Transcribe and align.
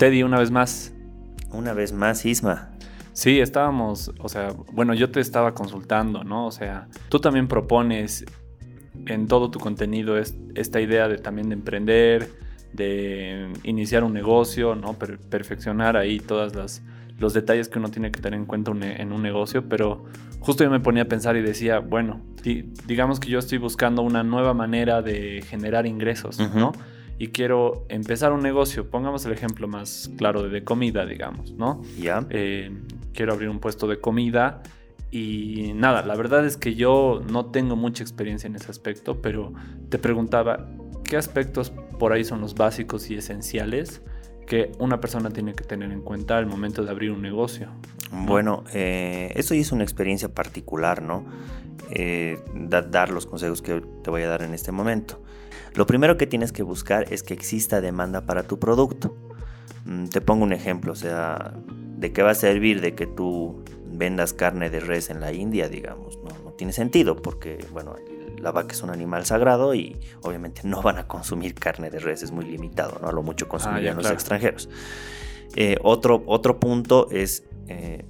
Teddy, 0.00 0.22
una 0.22 0.38
vez 0.38 0.50
más. 0.50 0.94
Una 1.52 1.74
vez 1.74 1.92
más, 1.92 2.24
Isma. 2.24 2.70
Sí, 3.12 3.38
estábamos, 3.38 4.10
o 4.18 4.30
sea, 4.30 4.54
bueno, 4.72 4.94
yo 4.94 5.10
te 5.10 5.20
estaba 5.20 5.52
consultando, 5.52 6.24
¿no? 6.24 6.46
O 6.46 6.52
sea, 6.52 6.88
tú 7.10 7.20
también 7.20 7.48
propones 7.48 8.24
en 9.04 9.26
todo 9.26 9.50
tu 9.50 9.58
contenido 9.58 10.16
esta 10.16 10.80
idea 10.80 11.06
de 11.06 11.18
también 11.18 11.50
de 11.50 11.54
emprender, 11.54 12.30
de 12.72 13.52
iniciar 13.62 14.02
un 14.02 14.14
negocio, 14.14 14.74
¿no? 14.74 14.94
perfeccionar 14.94 15.98
ahí 15.98 16.18
todas 16.18 16.54
las 16.54 16.82
los 17.18 17.34
detalles 17.34 17.68
que 17.68 17.78
uno 17.78 17.90
tiene 17.90 18.10
que 18.10 18.22
tener 18.22 18.40
en 18.40 18.46
cuenta 18.46 18.72
en 18.72 19.12
un 19.12 19.20
negocio, 19.20 19.68
pero 19.68 20.06
justo 20.38 20.64
yo 20.64 20.70
me 20.70 20.80
ponía 20.80 21.02
a 21.02 21.08
pensar 21.08 21.36
y 21.36 21.42
decía, 21.42 21.80
bueno, 21.80 22.22
digamos 22.86 23.20
que 23.20 23.28
yo 23.28 23.38
estoy 23.38 23.58
buscando 23.58 24.00
una 24.00 24.22
nueva 24.22 24.54
manera 24.54 25.02
de 25.02 25.44
generar 25.46 25.86
ingresos, 25.86 26.38
¿no? 26.54 26.72
Y 27.20 27.28
quiero 27.28 27.84
empezar 27.90 28.32
un 28.32 28.40
negocio, 28.40 28.88
pongamos 28.88 29.26
el 29.26 29.32
ejemplo 29.32 29.68
más 29.68 30.10
claro 30.16 30.48
de, 30.48 30.64
comida, 30.64 31.04
digamos, 31.04 31.52
¿no? 31.52 31.82
Ya. 31.98 32.26
Eh, 32.30 32.70
quiero 33.12 33.34
abrir 33.34 33.50
un 33.50 33.60
puesto 33.60 33.86
de 33.86 34.00
comida 34.00 34.62
y 35.10 35.72
nada, 35.74 36.02
la 36.02 36.16
verdad 36.16 36.46
es 36.46 36.56
que 36.56 36.74
yo 36.74 37.20
no 37.30 37.44
tengo 37.50 37.76
mucha 37.76 38.02
experiencia 38.02 38.46
en 38.46 38.56
ese 38.56 38.70
aspecto, 38.70 39.20
pero 39.20 39.52
te 39.90 39.98
preguntaba, 39.98 40.66
¿qué 41.04 41.18
aspectos 41.18 41.74
por 41.98 42.14
ahí 42.14 42.24
son 42.24 42.40
los 42.40 42.54
básicos 42.54 43.10
y 43.10 43.16
esenciales 43.16 44.00
que 44.50 44.72
una 44.80 45.00
persona 45.00 45.30
tiene 45.30 45.54
que 45.54 45.62
tener 45.62 45.92
en 45.92 46.00
cuenta 46.02 46.36
al 46.36 46.44
momento 46.44 46.82
de 46.82 46.90
abrir 46.90 47.12
un 47.12 47.22
negocio. 47.22 47.68
Bueno, 48.10 48.64
eh, 48.74 49.30
eso 49.36 49.54
es 49.54 49.70
una 49.70 49.84
experiencia 49.84 50.28
particular, 50.28 51.02
¿no? 51.02 51.24
Eh, 51.92 52.36
dar 52.56 53.10
los 53.10 53.26
consejos 53.26 53.62
que 53.62 53.80
te 54.02 54.10
voy 54.10 54.22
a 54.22 54.28
dar 54.28 54.42
en 54.42 54.52
este 54.52 54.72
momento. 54.72 55.22
Lo 55.74 55.86
primero 55.86 56.16
que 56.16 56.26
tienes 56.26 56.50
que 56.50 56.64
buscar 56.64 57.12
es 57.12 57.22
que 57.22 57.32
exista 57.32 57.80
demanda 57.80 58.26
para 58.26 58.42
tu 58.42 58.58
producto. 58.58 59.16
Mm, 59.84 60.06
te 60.06 60.20
pongo 60.20 60.42
un 60.42 60.52
ejemplo, 60.52 60.94
o 60.94 60.96
sea, 60.96 61.54
¿de 61.98 62.12
qué 62.12 62.24
va 62.24 62.32
a 62.32 62.34
servir 62.34 62.80
de 62.80 62.96
que 62.96 63.06
tú 63.06 63.62
vendas 63.86 64.32
carne 64.32 64.68
de 64.68 64.80
res 64.80 65.10
en 65.10 65.20
la 65.20 65.32
India, 65.32 65.68
digamos? 65.68 66.18
No, 66.24 66.30
no 66.42 66.50
tiene 66.54 66.72
sentido 66.72 67.14
porque, 67.14 67.64
bueno, 67.70 67.94
la 68.40 68.52
vaca 68.52 68.72
es 68.72 68.82
un 68.82 68.90
animal 68.90 69.24
sagrado 69.26 69.74
y 69.74 69.98
obviamente 70.22 70.62
no 70.64 70.82
van 70.82 70.98
a 70.98 71.06
consumir 71.06 71.54
carne 71.54 71.90
de 71.90 71.98
res, 71.98 72.22
es 72.22 72.32
muy 72.32 72.44
limitado, 72.44 72.98
¿no? 73.00 73.08
A 73.08 73.12
lo 73.12 73.22
mucho 73.22 73.48
consumirían 73.48 73.98
ah, 73.98 74.02
los 74.02 74.10
extranjeros. 74.10 74.68
Eh, 75.56 75.76
otro, 75.82 76.22
otro 76.26 76.60
punto 76.60 77.08
es 77.10 77.44
eh, 77.68 78.04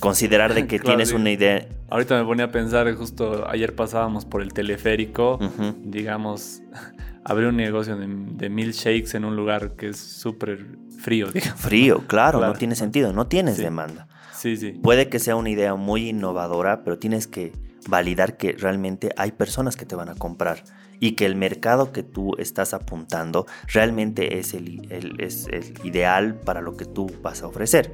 considerar 0.00 0.54
de 0.54 0.66
que 0.68 0.78
tienes 0.78 1.12
una 1.12 1.30
idea. 1.30 1.66
Ahorita 1.90 2.18
me 2.18 2.24
ponía 2.24 2.46
a 2.46 2.50
pensar, 2.50 2.92
justo 2.94 3.48
ayer 3.48 3.74
pasábamos 3.74 4.24
por 4.24 4.42
el 4.42 4.52
teleférico, 4.52 5.38
digamos, 5.82 6.62
abrir 7.24 7.48
un 7.48 7.56
negocio 7.56 7.96
de, 7.96 8.06
de 8.08 8.48
milkshakes 8.48 9.14
en 9.16 9.24
un 9.24 9.36
lugar 9.36 9.76
que 9.76 9.90
es 9.90 9.98
súper 9.98 10.66
frío. 10.98 11.28
Frío, 11.56 12.06
claro, 12.06 12.40
no 12.40 12.54
tiene 12.54 12.74
sentido, 12.74 13.12
no 13.12 13.26
tienes 13.26 13.58
demanda. 13.58 14.08
Sí, 14.34 14.56
sí. 14.56 14.72
Puede 14.72 15.08
que 15.08 15.20
sea 15.20 15.36
una 15.36 15.50
idea 15.50 15.76
muy 15.76 16.08
innovadora, 16.08 16.82
pero 16.82 16.98
tienes 16.98 17.28
que 17.28 17.52
validar 17.88 18.36
que 18.36 18.52
realmente 18.52 19.10
hay 19.16 19.32
personas 19.32 19.76
que 19.76 19.86
te 19.86 19.94
van 19.94 20.08
a 20.08 20.14
comprar 20.14 20.64
y 21.00 21.12
que 21.12 21.26
el 21.26 21.34
mercado 21.34 21.92
que 21.92 22.02
tú 22.02 22.36
estás 22.38 22.74
apuntando 22.74 23.46
realmente 23.66 24.38
es 24.38 24.54
el, 24.54 24.86
es 25.18 25.48
el 25.48 25.74
ideal 25.84 26.36
para 26.36 26.60
lo 26.60 26.76
que 26.76 26.84
tú 26.84 27.10
vas 27.22 27.42
a 27.42 27.48
ofrecer. 27.48 27.92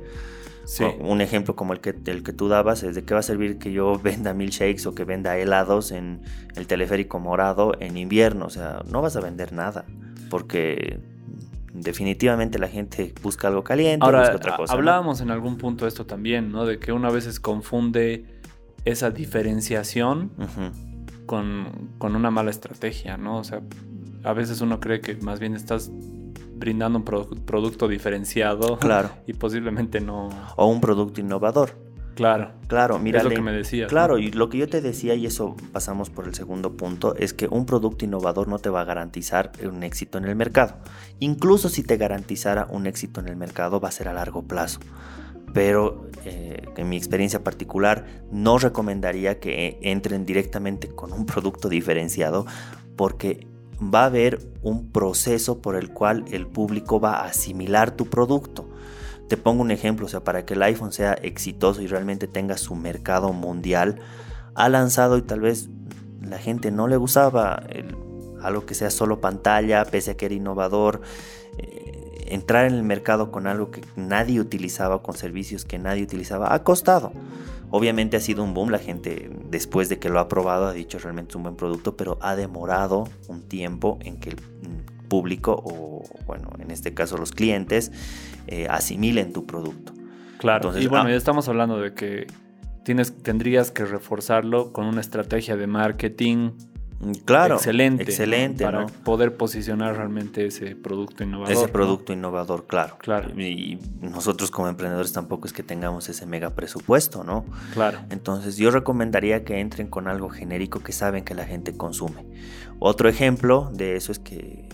Un 1.00 1.22
ejemplo 1.22 1.56
como 1.56 1.72
el 1.72 1.80
que, 1.80 1.94
el 2.06 2.22
que 2.22 2.34
tú 2.34 2.48
dabas 2.48 2.82
es 2.82 2.94
de 2.94 3.02
qué 3.02 3.14
va 3.14 3.20
a 3.20 3.22
servir 3.22 3.58
que 3.58 3.72
yo 3.72 3.98
venda 4.02 4.34
milkshakes 4.34 4.86
o 4.86 4.94
que 4.94 5.04
venda 5.04 5.38
helados 5.38 5.92
en 5.92 6.20
el 6.56 6.66
teleférico 6.66 7.18
morado 7.18 7.72
en 7.80 7.96
invierno. 7.96 8.46
O 8.46 8.50
sea, 8.50 8.82
no 8.90 9.00
vas 9.00 9.16
a 9.16 9.20
vender 9.20 9.52
nada 9.52 9.86
porque 10.28 11.00
definitivamente 11.72 12.58
la 12.58 12.68
gente 12.68 13.14
busca 13.22 13.48
algo 13.48 13.64
caliente, 13.64 14.04
Ahora, 14.04 14.20
busca 14.20 14.36
otra 14.36 14.56
cosa. 14.56 14.74
Hablábamos 14.74 15.20
en 15.22 15.30
algún 15.30 15.56
punto 15.56 15.86
de 15.86 15.88
esto 15.88 16.04
también, 16.04 16.52
¿no? 16.52 16.66
De 16.66 16.78
que 16.78 16.92
una 16.92 17.10
veces 17.10 17.40
confunde 17.40 18.26
esa 18.90 19.10
diferenciación 19.10 20.30
con, 21.26 21.90
una 22.00 22.30
mala 22.30 22.50
estrategia, 22.50 23.16
¿no? 23.16 23.38
O 23.38 23.44
sea, 23.44 23.60
a 24.24 24.32
veces 24.32 24.60
uno 24.60 24.80
cree 24.80 25.00
que 25.00 25.16
más 25.16 25.38
bien 25.38 25.54
estás 25.54 25.90
brindando 26.54 26.98
un 26.98 27.04
producto 27.44 27.88
diferenciado. 27.88 28.78
Claro. 28.88 29.10
Y 29.26 29.34
posiblemente 29.34 30.00
no. 30.00 30.30
O 30.56 30.66
un 30.66 30.80
producto 30.80 31.20
innovador. 31.20 31.76
Claro. 32.14 32.52
Claro, 32.66 32.98
mira. 32.98 33.18
Es 33.18 33.24
lo 33.24 33.30
que 33.30 33.42
me 33.42 33.52
decías. 33.52 33.88
Claro, 33.88 34.18
y 34.18 34.32
lo 34.32 34.48
que 34.48 34.58
yo 34.58 34.68
te 34.68 34.80
decía, 34.80 35.14
y 35.14 35.26
eso 35.26 35.54
pasamos 35.72 36.10
por 36.10 36.26
el 36.26 36.34
segundo 36.34 36.76
punto, 36.76 37.14
es 37.14 37.32
que 37.32 37.46
un 37.46 37.64
producto 37.64 38.04
innovador 38.04 38.48
no 38.48 38.58
te 38.58 38.70
va 38.70 38.80
a 38.80 38.84
garantizar 38.84 39.52
un 39.62 39.84
éxito 39.84 40.18
en 40.18 40.24
el 40.24 40.34
mercado. 40.34 40.78
Incluso 41.20 41.68
si 41.68 41.84
te 41.84 41.96
garantizara 41.96 42.66
un 42.70 42.86
éxito 42.86 43.20
en 43.20 43.28
el 43.28 43.36
mercado, 43.36 43.78
va 43.80 43.88
a 43.88 43.92
ser 43.92 44.08
a 44.08 44.14
largo 44.14 44.42
plazo 44.42 44.80
pero 45.52 46.08
eh, 46.24 46.62
en 46.76 46.88
mi 46.88 46.96
experiencia 46.96 47.42
particular 47.42 48.04
no 48.30 48.58
recomendaría 48.58 49.40
que 49.40 49.78
entren 49.82 50.26
directamente 50.26 50.88
con 50.88 51.12
un 51.12 51.26
producto 51.26 51.68
diferenciado 51.68 52.46
porque 52.96 53.46
va 53.82 54.02
a 54.02 54.06
haber 54.06 54.40
un 54.62 54.90
proceso 54.90 55.60
por 55.60 55.76
el 55.76 55.90
cual 55.92 56.24
el 56.30 56.46
público 56.46 57.00
va 57.00 57.20
a 57.20 57.26
asimilar 57.26 57.92
tu 57.92 58.06
producto. 58.06 58.68
Te 59.28 59.36
pongo 59.36 59.62
un 59.62 59.70
ejemplo, 59.70 60.06
o 60.06 60.08
sea, 60.08 60.24
para 60.24 60.44
que 60.44 60.54
el 60.54 60.62
iPhone 60.62 60.92
sea 60.92 61.12
exitoso 61.12 61.82
y 61.82 61.86
realmente 61.86 62.26
tenga 62.26 62.56
su 62.56 62.74
mercado 62.74 63.32
mundial, 63.32 64.00
ha 64.54 64.68
lanzado 64.68 65.18
y 65.18 65.22
tal 65.22 65.40
vez 65.40 65.68
la 66.20 66.38
gente 66.38 66.70
no 66.70 66.88
le 66.88 66.96
gustaba 66.96 67.62
algo 68.42 68.66
que 68.66 68.74
sea 68.74 68.90
solo 68.90 69.20
pantalla, 69.20 69.84
pese 69.84 70.12
a 70.12 70.16
que 70.16 70.26
era 70.26 70.34
innovador. 70.34 71.02
Eh, 71.58 71.97
entrar 72.30 72.66
en 72.66 72.74
el 72.74 72.82
mercado 72.82 73.30
con 73.30 73.46
algo 73.46 73.70
que 73.70 73.82
nadie 73.96 74.40
utilizaba, 74.40 75.02
con 75.02 75.14
servicios 75.14 75.64
que 75.64 75.78
nadie 75.78 76.02
utilizaba, 76.02 76.54
ha 76.54 76.62
costado. 76.62 77.12
Obviamente 77.70 78.16
ha 78.16 78.20
sido 78.20 78.42
un 78.42 78.54
boom, 78.54 78.70
la 78.70 78.78
gente 78.78 79.30
después 79.50 79.88
de 79.88 79.98
que 79.98 80.08
lo 80.08 80.20
ha 80.20 80.28
probado 80.28 80.66
ha 80.66 80.72
dicho 80.72 80.98
realmente 80.98 81.32
es 81.32 81.36
un 81.36 81.42
buen 81.42 81.56
producto, 81.56 81.96
pero 81.96 82.18
ha 82.22 82.34
demorado 82.34 83.08
un 83.28 83.42
tiempo 83.42 83.98
en 84.02 84.18
que 84.18 84.30
el 84.30 84.36
público 85.08 85.60
o 85.64 86.02
bueno, 86.26 86.50
en 86.58 86.70
este 86.70 86.94
caso 86.94 87.16
los 87.16 87.32
clientes 87.32 87.92
eh, 88.46 88.66
asimilen 88.70 89.32
tu 89.32 89.46
producto. 89.46 89.92
Claro, 90.38 90.78
y 90.78 90.86
bueno, 90.86 91.06
ah, 91.06 91.10
ya 91.10 91.16
estamos 91.16 91.48
hablando 91.48 91.80
de 91.80 91.94
que 91.94 92.26
tienes, 92.84 93.12
tendrías 93.22 93.70
que 93.70 93.84
reforzarlo 93.84 94.72
con 94.72 94.86
una 94.86 95.00
estrategia 95.00 95.56
de 95.56 95.66
marketing 95.66 96.52
claro, 97.24 97.56
excelente, 97.56 98.02
excelente 98.02 98.64
para 98.64 98.86
poder 98.86 99.36
posicionar 99.36 99.96
realmente 99.96 100.46
ese 100.46 100.74
producto 100.74 101.24
innovador. 101.24 101.52
Ese 101.52 101.68
producto 101.68 102.12
innovador, 102.12 102.66
claro. 102.66 102.96
Claro. 102.98 103.30
Y 103.40 103.78
nosotros 104.00 104.50
como 104.50 104.68
emprendedores 104.68 105.12
tampoco 105.12 105.46
es 105.46 105.52
que 105.52 105.62
tengamos 105.62 106.08
ese 106.08 106.26
mega 106.26 106.50
presupuesto, 106.50 107.24
¿no? 107.24 107.44
Claro. 107.72 108.00
Entonces 108.10 108.56
yo 108.56 108.70
recomendaría 108.70 109.44
que 109.44 109.60
entren 109.60 109.88
con 109.88 110.08
algo 110.08 110.28
genérico 110.28 110.80
que 110.80 110.92
saben 110.92 111.24
que 111.24 111.34
la 111.34 111.44
gente 111.44 111.76
consume. 111.76 112.24
Otro 112.78 113.08
ejemplo 113.08 113.70
de 113.72 113.96
eso 113.96 114.12
es 114.12 114.18
que 114.18 114.68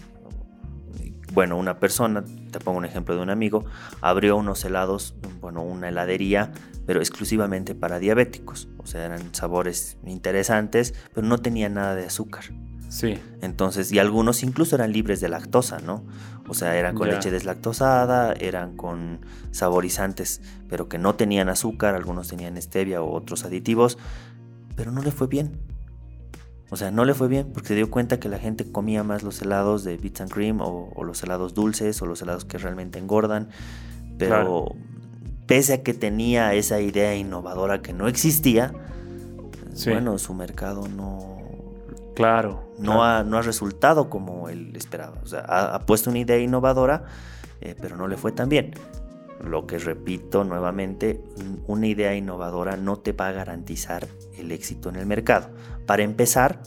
bueno, 1.35 1.59
una 1.59 1.81
persona, 1.81 2.25
te 2.53 2.61
pongo 2.61 2.79
un 2.79 2.85
ejemplo 2.85 3.17
de 3.17 3.23
un 3.23 3.31
amigo, 3.31 3.65
abrió 4.01 4.37
unos 4.37 4.65
helados, 4.65 5.17
bueno, 5.41 5.63
una 5.63 5.89
heladería, 5.89 6.53
pero 6.87 7.01
exclusivamente 7.01 7.75
para 7.75 7.99
diabéticos. 7.99 8.69
O 8.79 8.87
sea, 8.87 9.05
eran 9.05 9.35
sabores 9.35 9.99
interesantes, 10.07 10.95
pero 11.13 11.27
no 11.27 11.39
tenía 11.39 11.69
nada 11.69 11.97
de 11.97 12.07
azúcar. 12.07 12.45
Sí. 12.89 13.19
Entonces, 13.43 13.91
y 13.91 13.99
algunos 13.99 14.45
incluso 14.45 14.77
eran 14.77 14.93
libres 14.93 15.21
de 15.21 15.29
lactosa, 15.29 15.81
¿no? 15.81 16.05
O 16.47 16.55
sea, 16.55 16.77
eran 16.77 16.95
con 16.95 17.09
leche 17.09 17.33
deslactosada, 17.33 18.35
eran 18.35 18.77
con 18.77 19.21
saborizantes, 19.51 20.41
pero 20.69 20.89
que 20.89 20.99
no 20.99 21.17
tenían 21.17 21.49
azúcar, 21.49 21.97
algunos 21.97 22.29
tenían 22.29 22.61
stevia 22.63 23.03
o 23.03 23.13
otros 23.13 23.45
aditivos, 23.45 23.99
pero 24.77 24.93
no 24.93 25.03
le 25.03 25.11
fue 25.11 25.27
bien. 25.27 25.59
O 26.75 26.77
sea, 26.77 26.91
no 26.91 27.05
le 27.05 27.15
fue 27.15 27.29
bien 27.29 27.53
porque 27.55 27.69
se 27.69 27.77
dio 27.77 27.89
cuenta 27.89 28.19
que 28.19 28.29
la 28.29 28.41
gente 28.41 28.73
comía 28.73 29.05
más 29.05 29.23
los 29.23 29.41
helados 29.41 29.85
de 29.85 29.97
bits 29.97 30.23
and 30.23 30.33
cream 30.33 30.61
o, 30.61 31.05
los 31.05 31.23
helados 31.23 31.55
dulces 31.55 32.03
o 32.03 32.07
los 32.07 32.21
helados 32.21 32.45
que 32.45 32.59
realmente 32.59 32.99
engordan. 32.99 33.49
Pero 34.19 34.75
pese 35.47 35.75
a 35.75 35.83
que 35.85 35.95
tenía 35.95 36.53
esa 36.55 36.81
idea 36.81 37.15
innovadora 37.15 37.81
que 37.81 37.93
no 37.93 38.09
existía, 38.09 38.73
bueno, 39.87 40.19
su 40.19 40.35
mercado 40.35 40.89
no... 40.89 41.39
Claro. 42.17 42.65
No, 42.81 43.05
Ha, 43.05 43.23
no 43.23 43.39
ha 43.39 43.43
resultado 43.43 44.11
como 44.11 44.49
él 44.49 44.75
esperaba. 44.75 45.19
O 45.23 45.27
sea, 45.27 45.43
ha, 45.43 45.79
puesto 45.83 46.11
una 46.11 46.19
idea 46.19 46.41
innovadora, 46.41 47.05
eh, 47.61 47.77
pero 47.81 47.97
no 47.97 48.09
le 48.09 48.17
fue 48.17 48.33
tan 48.33 48.49
bien. 48.49 48.73
Lo 49.43 49.67
que 49.67 49.79
repito 49.79 50.45
nuevamente, 50.45 51.23
una 51.67 51.87
idea 51.87 52.15
innovadora 52.15 52.77
no 52.77 52.99
te 52.99 53.13
va 53.13 53.29
a 53.29 53.33
garantizar 53.33 54.07
el 54.39 54.53
éxito 54.53 54.89
en 54.89 54.97
el 54.97 55.07
mercado. 55.07 55.51
Para 55.87 56.03
empezar, 56.03 56.61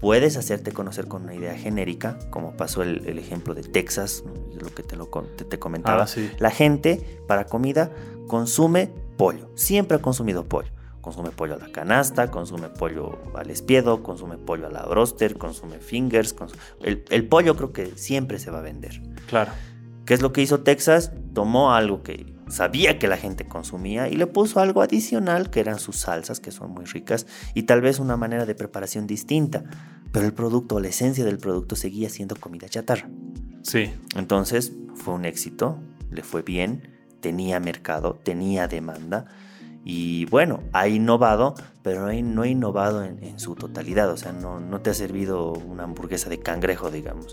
puedes 0.00 0.36
hacerte 0.36 0.72
conocer 0.72 1.08
con 1.08 1.24
una 1.24 1.34
idea 1.34 1.54
genérica, 1.54 2.18
como 2.30 2.56
pasó 2.56 2.82
el, 2.82 3.18
ejemplo 3.18 3.54
de 3.54 3.62
Texas, 3.62 4.24
lo 4.60 4.74
que 4.74 4.82
te, 4.82 4.96
lo, 4.96 5.06
te, 5.06 5.58
comentaba. 5.58 6.04
Ah, 6.04 6.20
La 6.38 6.50
gente 6.50 7.20
para 7.26 7.46
comida 7.46 7.90
consume 8.26 8.90
pollo, 9.16 9.50
siempre 9.54 9.96
ha 9.96 10.00
consumido 10.00 10.44
pollo. 10.44 10.70
Consume 11.00 11.30
pollo 11.30 11.54
a 11.54 11.58
la 11.58 11.70
canasta, 11.70 12.32
consume 12.32 12.68
pollo 12.68 13.16
al 13.36 13.48
espiedo, 13.50 14.02
consume 14.02 14.38
pollo 14.38 14.66
a 14.66 14.70
la 14.70 14.82
broster, 14.86 15.38
consume 15.38 15.78
fingers. 15.78 16.34
El, 16.82 17.04
el 17.10 17.28
pollo 17.28 17.54
creo 17.54 17.72
que 17.72 17.96
siempre 17.96 18.40
se 18.40 18.50
va 18.50 18.58
a 18.58 18.62
vender. 18.62 19.00
Claro. 19.28 19.52
¿Qué 20.06 20.14
es 20.14 20.22
lo 20.22 20.32
que 20.32 20.40
hizo 20.40 20.60
Texas? 20.60 21.12
Tomó 21.34 21.72
algo 21.72 22.02
que 22.04 22.32
sabía 22.48 22.98
que 22.98 23.08
la 23.08 23.16
gente 23.16 23.44
consumía 23.46 24.08
y 24.08 24.14
le 24.14 24.28
puso 24.28 24.60
algo 24.60 24.80
adicional 24.80 25.50
que 25.50 25.58
eran 25.58 25.80
sus 25.80 25.96
salsas, 25.96 26.38
que 26.38 26.52
son 26.52 26.70
muy 26.70 26.84
ricas, 26.84 27.26
y 27.54 27.64
tal 27.64 27.80
vez 27.80 27.98
una 27.98 28.16
manera 28.16 28.46
de 28.46 28.54
preparación 28.54 29.08
distinta, 29.08 29.64
pero 30.12 30.24
el 30.24 30.32
producto, 30.32 30.78
la 30.78 30.88
esencia 30.88 31.24
del 31.24 31.38
producto 31.38 31.74
seguía 31.74 32.08
siendo 32.08 32.36
comida 32.36 32.68
chatarra. 32.68 33.08
Sí. 33.62 33.90
Entonces 34.14 34.72
fue 34.94 35.14
un 35.14 35.24
éxito, 35.24 35.80
le 36.10 36.22
fue 36.22 36.42
bien, 36.42 36.94
tenía 37.20 37.58
mercado, 37.58 38.20
tenía 38.22 38.68
demanda. 38.68 39.26
Y 39.88 40.24
bueno, 40.24 40.64
ha 40.72 40.88
innovado, 40.88 41.54
pero 41.84 42.00
no 42.00 42.42
ha 42.42 42.48
innovado 42.48 43.04
en, 43.04 43.38
su 43.38 43.54
totalidad. 43.54 44.10
O 44.10 44.16
sea, 44.16 44.32
no, 44.32 44.58
no, 44.58 44.80
te 44.80 44.90
ha 44.90 44.94
servido 44.94 45.52
una 45.52 45.84
hamburguesa 45.84 46.28
de 46.28 46.40
cangrejo, 46.40 46.90
digamos. 46.90 47.32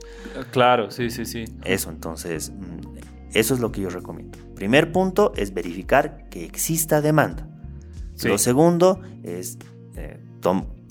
Claro, 0.52 0.92
sí, 0.92 1.10
sí, 1.10 1.26
sí. 1.26 1.46
Eso, 1.66 1.90
entonces, 1.90 2.52
mm, 2.52 3.00
eso 3.34 3.56
es 3.56 3.60
lo 3.60 3.72
que 3.72 3.82
yo 3.82 3.90
recomiendo. 3.90 4.38
Primer 4.54 4.92
punto 4.92 5.34
es 5.36 5.52
verificar 5.56 6.30
que 6.30 6.46
exista 6.46 7.02
demanda. 7.02 7.48
Lo 8.24 8.38
segundo 8.38 9.02
es 9.24 9.58
eh, 9.96 10.20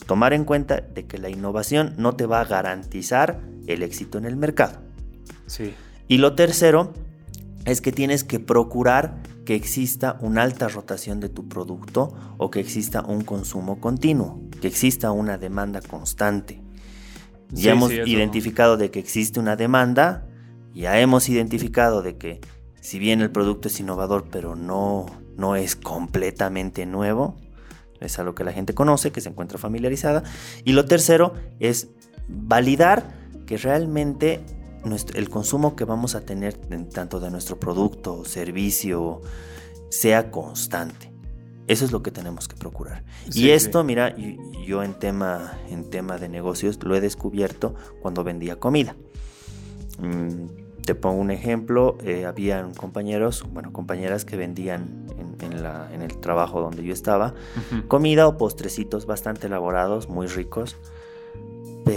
tomar 0.04 0.32
en 0.32 0.44
cuenta 0.44 0.80
de 0.80 1.06
que 1.06 1.18
la 1.18 1.30
innovación 1.30 1.94
no 1.96 2.16
te 2.16 2.26
va 2.26 2.40
a 2.40 2.44
garantizar 2.44 3.40
el 3.68 3.84
éxito 3.84 4.18
en 4.18 4.24
el 4.24 4.34
mercado. 4.34 4.80
Sí. 5.46 5.74
Y 6.08 6.18
lo 6.18 6.34
tercero 6.34 6.92
es 7.66 7.80
que 7.80 7.92
tienes 7.92 8.24
que 8.24 8.40
procurar 8.40 9.22
que 9.44 9.54
exista 9.54 10.16
una 10.20 10.42
alta 10.42 10.68
rotación 10.68 11.20
de 11.20 11.28
tu 11.28 11.48
producto 11.48 12.14
o 12.38 12.50
que 12.50 12.60
exista 12.60 13.02
un 13.02 13.22
consumo 13.22 13.80
continuo, 13.80 14.40
que 14.60 14.68
exista 14.68 15.10
una 15.10 15.38
demanda 15.38 15.80
constante. 15.80 16.62
Ya 17.50 17.72
hemos 17.72 17.92
identificado 17.92 18.76
de 18.76 18.90
que 18.90 18.98
existe 18.98 19.38
una 19.38 19.56
demanda, 19.56 20.26
ya 20.72 20.98
hemos 21.00 21.28
identificado 21.28 22.02
de 22.02 22.16
que 22.16 22.40
si 22.80 22.98
bien 22.98 23.20
el 23.20 23.30
producto 23.30 23.68
es 23.68 23.78
innovador 23.78 24.28
pero 24.30 24.56
no, 24.56 25.06
no 25.36 25.56
es 25.56 25.76
completamente 25.76 26.86
nuevo, 26.86 27.36
es 28.00 28.18
algo 28.18 28.34
que 28.34 28.44
la 28.44 28.52
gente 28.52 28.74
conoce, 28.74 29.12
que 29.12 29.20
se 29.20 29.28
encuentra 29.28 29.58
familiarizada. 29.58 30.22
Y 30.64 30.72
lo 30.72 30.86
tercero 30.86 31.34
es 31.60 31.88
validar 32.28 33.14
que 33.46 33.56
realmente 33.56 34.40
el 35.14 35.28
consumo 35.28 35.76
que 35.76 35.84
vamos 35.84 36.14
a 36.14 36.22
tener 36.22 36.54
tanto 36.92 37.20
de 37.20 37.30
nuestro 37.30 37.58
producto 37.58 38.14
o 38.14 38.24
servicio 38.24 39.20
sea 39.90 40.30
constante. 40.30 41.12
Eso 41.68 41.84
es 41.84 41.92
lo 41.92 42.02
que 42.02 42.10
tenemos 42.10 42.48
que 42.48 42.56
procurar. 42.56 43.04
y 43.32 43.50
esto, 43.50 43.84
mira, 43.84 44.14
yo 44.66 44.82
en 44.82 44.94
tema, 44.94 45.58
en 45.70 45.88
tema 45.90 46.18
de 46.18 46.28
negocios 46.28 46.78
lo 46.82 46.96
he 46.96 47.00
descubierto 47.00 47.74
cuando 48.00 48.24
vendía 48.24 48.56
comida. 48.56 48.96
Mm, 49.98 50.46
te 50.84 50.94
pongo 50.94 51.20
un 51.20 51.30
ejemplo, 51.30 51.96
eh, 52.02 52.26
habían 52.26 52.74
compañeros, 52.74 53.44
bueno, 53.52 53.72
compañeras 53.72 54.24
que 54.24 54.36
vendían 54.36 55.06
en, 55.40 56.02
el 56.02 56.18
trabajo 56.18 56.60
donde 56.60 56.82
yo 56.82 56.92
estaba, 56.92 57.34
comida 57.88 58.26
o 58.26 58.36
postrecitos 58.36 59.06
bastante 59.06 59.46
elaborados, 59.46 60.08
muy 60.08 60.26
ricos, 60.26 60.76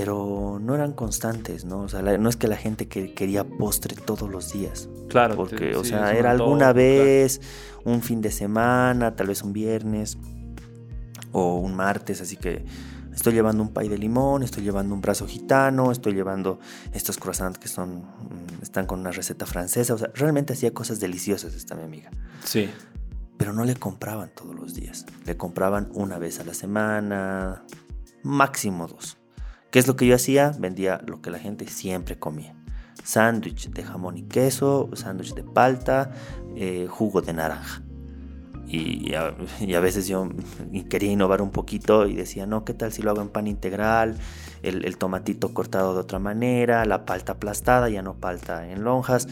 pero 0.06 0.60
no 0.62 0.76
eran 0.76 0.94
constantes, 0.94 1.66
¿no? 1.66 1.80
O 1.80 1.90
sea, 1.90 2.04
no 2.04 2.30
es 2.30 2.36
que 2.36 2.48
la 2.48 2.58
gente 2.58 2.88
que 2.88 3.16
quería 3.16 3.44
postre 3.44 3.96
todos 3.96 4.30
los 4.30 4.54
días. 4.54 4.88
Claro. 5.10 5.36
Porque, 5.36 5.76
o 5.76 5.84
sea, 5.84 6.14
era 6.14 6.30
alguna 6.30 6.74
vez, 6.74 7.42
un 7.86 8.04
fin 8.04 8.22
de 8.22 8.30
semana, 8.30 9.16
tal 9.16 9.26
vez 9.26 9.42
un 9.42 9.52
viernes 9.52 10.20
o 11.32 11.56
un 11.56 11.76
martes, 11.76 12.22
así 12.22 12.38
que 12.38 12.64
estoy 13.16 13.34
llevando 13.34 13.64
un 13.64 13.74
pay 13.74 13.90
de 13.90 13.98
limón, 13.98 14.44
estoy 14.44 14.62
llevando 14.62 14.94
un 14.94 15.02
brazo 15.02 15.26
gitano, 15.26 15.92
estoy 15.92 16.14
llevando 16.14 16.60
estos 16.94 17.18
croissants 17.18 17.58
que 17.58 17.68
son, 17.68 18.02
mm, 18.02 18.62
están 18.62 18.86
con 18.86 19.00
una 19.00 19.10
receta 19.10 19.48
francesa, 19.48 19.96
o 19.96 19.98
sea, 19.98 20.12
realmente 20.14 20.54
hacía 20.54 20.72
cosas 20.72 21.00
deliciosas 21.00 21.56
esta 21.56 21.74
mi 21.74 21.82
amiga. 21.82 22.12
Sí. 22.44 22.70
Pero 23.38 23.54
no 23.54 23.66
le 23.66 23.76
compraban 23.76 24.30
todos 24.36 24.54
los 24.54 24.76
días, 24.76 25.08
le 25.26 25.36
compraban 25.36 25.90
una 25.96 26.20
vez 26.20 26.40
a 26.40 26.44
la 26.44 26.54
semana, 26.54 27.64
máximo 28.22 28.88
dos. 28.88 29.18
¿Qué 29.76 29.80
es 29.80 29.88
lo 29.88 29.98
que 29.98 30.08
yo 30.08 30.16
hacía? 30.16 30.56
Vendía 30.58 31.02
lo 31.06 31.22
que 31.22 31.30
la 31.30 31.38
gente 31.38 31.68
siempre 31.68 32.18
comía. 32.18 32.56
Sándwich 33.04 33.72
de 33.72 33.84
jamón 33.84 34.18
y 34.18 34.22
queso, 34.22 34.90
sándwich 34.94 35.34
de 35.34 35.44
palta, 35.44 36.14
eh, 36.56 36.88
jugo 36.90 37.22
de 37.22 37.34
naranja. 37.34 37.82
Y 38.70 39.14
a, 39.16 39.80
veces 39.82 40.08
yo 40.08 40.30
quería 40.90 41.12
innovar 41.12 41.42
un 41.42 41.52
poquito 41.52 42.08
y 42.08 42.16
decía, 42.16 42.46
no, 42.46 42.64
¿qué 42.64 42.74
tal 42.74 42.94
si 42.94 43.02
lo 43.02 43.12
hago 43.12 43.22
en 43.22 43.28
pan 43.28 43.48
integral? 43.48 44.18
El, 44.64 44.86
el 44.86 44.98
tomatito 44.98 45.54
cortado 45.54 45.94
de 45.94 46.00
otra 46.00 46.20
manera, 46.20 46.86
la 46.86 47.04
palta 47.04 47.34
aplastada, 47.34 47.90
ya 47.90 48.02
no 48.02 48.16
palta 48.16 48.72
en 48.72 48.86
lonjas. 48.86 49.28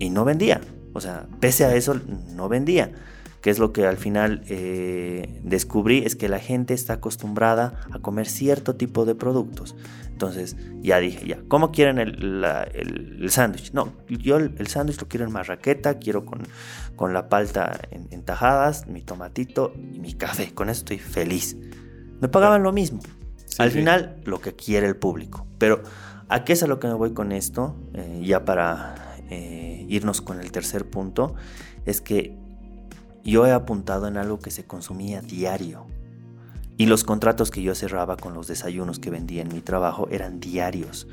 Y 0.00 0.10
no 0.10 0.24
vendía. 0.24 0.60
O 0.92 1.00
sea, 1.00 1.28
pese 1.38 1.64
a 1.64 1.76
eso, 1.76 1.94
no 2.34 2.48
vendía 2.48 2.90
que 3.40 3.50
es 3.50 3.58
lo 3.58 3.72
que 3.72 3.86
al 3.86 3.96
final 3.96 4.42
eh, 4.48 5.40
descubrí, 5.42 6.04
es 6.04 6.16
que 6.16 6.28
la 6.28 6.38
gente 6.38 6.74
está 6.74 6.94
acostumbrada 6.94 7.80
a 7.90 7.98
comer 8.00 8.28
cierto 8.28 8.76
tipo 8.76 9.04
de 9.04 9.14
productos. 9.14 9.76
Entonces 10.20 10.56
ya 10.82 10.98
dije, 10.98 11.26
ya, 11.26 11.38
¿cómo 11.48 11.72
quieren 11.72 11.98
el, 11.98 12.44
el, 12.74 13.30
sándwich? 13.30 13.72
No, 13.72 13.94
yo 14.06 14.36
el, 14.36 14.66
sándwich 14.66 15.00
lo 15.00 15.08
quiero 15.08 15.24
en 15.24 15.32
marraqueta, 15.32 15.98
quiero 15.98 16.26
con, 16.26 16.42
con 16.94 17.14
la 17.14 17.30
palta 17.30 17.80
en, 17.90 18.22
tajadas, 18.22 18.86
mi 18.86 19.00
tomatito 19.00 19.72
y 19.74 19.98
mi 19.98 20.12
café. 20.12 20.52
Con 20.52 20.68
eso 20.68 20.80
estoy 20.80 20.98
feliz. 20.98 21.56
Me 22.20 22.28
pagaban 22.28 22.62
lo 22.62 22.70
mismo. 22.70 23.00
al 23.56 23.70
final, 23.70 24.20
lo 24.24 24.42
que 24.42 24.54
quiere 24.54 24.86
el 24.86 24.96
público. 24.96 25.46
Pero, 25.56 25.82
¿a 26.28 26.44
qué 26.44 26.52
es 26.52 26.62
a 26.62 26.66
lo 26.66 26.78
que 26.80 26.88
me 26.88 26.94
voy 26.94 27.14
con 27.14 27.32
esto? 27.32 27.74
Eh, 27.94 28.20
ya 28.22 28.44
para 28.44 29.16
eh, 29.30 29.86
irnos 29.88 30.20
con 30.20 30.38
el 30.38 30.52
tercer 30.52 30.84
punto, 30.84 31.34
es 31.86 32.02
que 32.02 32.36
yo 33.24 33.46
he 33.46 33.52
apuntado 33.52 34.08
en 34.08 34.16
algo 34.16 34.38
que 34.38 34.50
se 34.50 34.64
consumía 34.64 35.20
diario. 35.20 35.86
Y 36.76 36.86
los 36.86 37.04
contratos 37.04 37.50
que 37.50 37.62
yo 37.62 37.74
cerraba 37.74 38.16
con 38.16 38.32
los 38.32 38.46
desayunos 38.46 38.98
que 38.98 39.10
vendía 39.10 39.42
en 39.42 39.52
mi 39.52 39.60
trabajo 39.60 40.08
eran 40.10 40.40
diarios. 40.40 41.06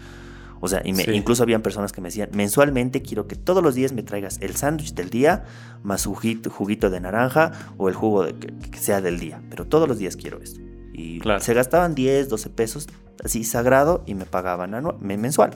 O 0.60 0.68
sea, 0.68 0.82
incluso 0.86 1.44
habían 1.44 1.62
personas 1.62 1.92
que 1.92 2.02
me 2.02 2.08
decían, 2.08 2.30
mensualmente 2.34 3.02
quiero 3.02 3.28
que 3.28 3.36
todos 3.36 3.62
los 3.62 3.76
días 3.76 3.92
me 3.92 4.02
traigas 4.02 4.40
el 4.42 4.56
sándwich 4.56 4.94
del 4.94 5.10
día, 5.10 5.46
más 5.84 6.06
juguito, 6.06 6.50
juguito 6.50 6.90
de 6.90 7.00
naranja 7.00 7.52
o 7.78 7.90
el 7.90 7.96
jugo 7.96 8.24
de, 8.24 8.34
que, 8.34 8.80
sea 8.80 9.02
del 9.02 9.20
día. 9.20 9.42
Pero 9.50 9.66
todos 9.66 9.88
los 9.88 10.00
días 10.00 10.16
quiero 10.16 10.42
esto. 10.42 10.60
Y 10.94 11.22
se 11.40 11.54
gastaban 11.54 11.94
10, 11.94 12.30
12 12.30 12.50
pesos, 12.50 12.88
así 13.24 13.44
sagrado, 13.44 14.04
y 14.08 14.16
me 14.16 14.26
pagaban 14.26 14.74
mensual. 15.00 15.52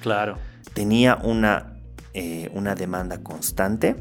Claro. 0.00 0.38
Tenía 0.72 1.16
una, 1.16 1.74
eh, 2.14 2.50
una 2.54 2.74
demanda 2.74 3.22
constante 3.22 3.96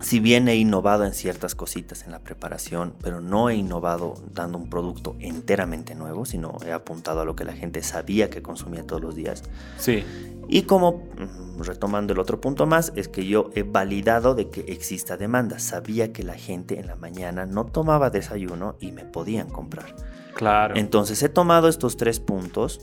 si 0.00 0.20
bien 0.20 0.48
he 0.48 0.56
innovado 0.56 1.04
en 1.04 1.12
ciertas 1.12 1.54
cositas 1.54 2.04
en 2.04 2.12
la 2.12 2.20
preparación, 2.20 2.94
pero 3.02 3.20
no 3.20 3.50
he 3.50 3.54
innovado 3.54 4.14
dando 4.32 4.58
un 4.58 4.70
producto 4.70 5.16
enteramente 5.18 5.94
nuevo, 5.94 6.24
sino 6.24 6.56
he 6.64 6.72
apuntado 6.72 7.20
a 7.20 7.24
lo 7.24 7.36
que 7.36 7.44
la 7.44 7.52
gente 7.52 7.82
sabía 7.82 8.30
que 8.30 8.42
consumía 8.42 8.86
todos 8.86 9.02
los 9.02 9.14
días. 9.14 9.42
Sí. 9.78 10.04
Y 10.48 10.62
como, 10.62 11.04
mm, 11.16 11.62
retomando 11.62 12.12
el 12.12 12.18
otro 12.18 12.40
punto 12.40 12.66
más, 12.66 12.92
es 12.96 13.08
que 13.08 13.26
yo 13.26 13.50
he 13.54 13.62
validado 13.62 14.34
de 14.34 14.48
que 14.48 14.60
exista 14.72 15.16
demanda. 15.16 15.58
Sabía 15.58 16.12
que 16.12 16.22
la 16.22 16.34
gente 16.34 16.80
en 16.80 16.86
la 16.86 16.96
mañana 16.96 17.46
no 17.46 17.66
tomaba 17.66 18.10
desayuno 18.10 18.76
y 18.80 18.92
me 18.92 19.04
podían 19.04 19.48
comprar. 19.48 19.94
Claro. 20.34 20.74
Entonces 20.76 21.22
he 21.22 21.28
tomado 21.28 21.68
estos 21.68 21.96
tres 21.96 22.20
puntos 22.20 22.80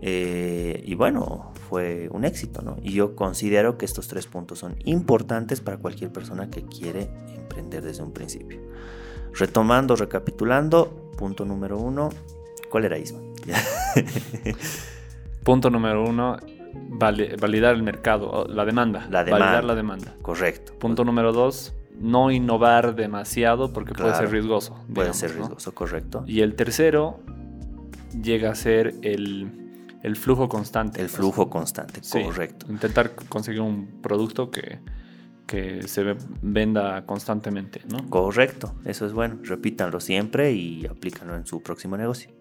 eh, 0.00 0.82
y 0.84 0.94
bueno, 0.94 1.52
fue 1.68 2.08
un 2.12 2.24
éxito, 2.24 2.62
¿no? 2.62 2.76
Y 2.82 2.92
yo 2.92 3.16
considero 3.16 3.78
que 3.78 3.84
estos 3.84 4.08
tres 4.08 4.26
puntos 4.26 4.60
son 4.60 4.76
importantes 4.84 5.60
para 5.60 5.78
cualquier 5.78 6.12
persona 6.12 6.50
que 6.50 6.62
quiere 6.62 7.10
emprender 7.34 7.82
desde 7.82 8.02
un 8.02 8.12
principio. 8.12 8.60
Retomando, 9.34 9.96
recapitulando, 9.96 11.10
punto 11.16 11.44
número 11.44 11.78
uno, 11.78 12.10
¿cuál 12.70 12.84
era 12.84 12.98
Isma? 12.98 13.20
punto 15.44 15.70
número 15.70 16.04
uno, 16.04 16.36
validar 16.90 17.74
el 17.74 17.82
mercado, 17.82 18.46
la 18.48 18.64
demanda. 18.64 19.06
La 19.10 19.24
demanda. 19.24 19.46
Validar 19.46 19.64
la 19.64 19.74
demanda. 19.74 20.14
Correcto. 20.22 20.74
Punto 20.78 21.04
número 21.04 21.32
dos, 21.32 21.74
no 22.00 22.30
innovar 22.30 22.94
demasiado 22.94 23.72
porque 23.72 23.94
puede 23.94 24.14
ser 24.14 24.30
riesgoso. 24.30 24.76
puede 24.94 25.12
ser 25.12 25.34
riesgoso, 25.34 25.74
correcto. 25.74 26.22
Y 26.26 26.40
el 26.42 26.54
tercero 26.54 27.18
llega 28.22 28.50
a 28.50 28.54
ser 28.54 28.94
el 29.02 29.67
el 30.02 30.16
flujo 30.16 30.48
constante. 30.48 31.00
El 31.00 31.08
flujo 31.08 31.50
constante, 31.50 32.00
correcto. 32.10 32.66
Intentar 32.70 33.14
conseguir 33.28 33.60
un 33.60 34.00
producto 34.00 34.50
que, 34.50 34.80
que 35.46 35.82
se 35.88 36.16
venda 36.42 37.04
constantemente, 37.06 37.82
¿no? 37.90 38.08
Correcto, 38.08 38.74
eso 38.84 39.06
es 39.06 39.12
bueno. 39.12 39.38
Repítanlo 39.42 40.00
siempre 40.00 40.52
y 40.52 40.86
aplícanlo 40.86 41.36
en 41.36 41.46
su 41.46 41.62
próximo 41.62 41.96
negocio. 41.96 42.38